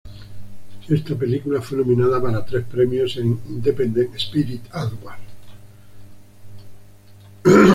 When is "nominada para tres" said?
1.77-2.65